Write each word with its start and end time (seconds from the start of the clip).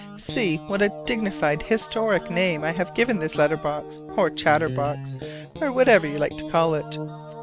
See 0.17 0.55
what 0.65 0.81
a 0.81 0.89
dignified 1.05 1.61
historic 1.61 2.31
name 2.31 2.63
I 2.63 2.71
have 2.71 2.95
given 2.95 3.19
this 3.19 3.35
letter 3.35 3.55
box, 3.55 4.03
or 4.17 4.31
chatterbox, 4.31 5.13
or 5.61 5.71
whatever 5.71 6.07
you 6.07 6.17
like 6.17 6.35
to 6.37 6.49
call 6.49 6.73
it. 6.73 6.97